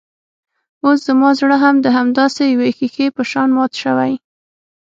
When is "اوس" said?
0.85-0.99